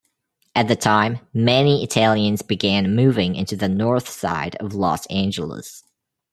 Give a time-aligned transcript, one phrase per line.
[0.55, 5.83] At the time, many Italians began moving into the north side of Los Angeles.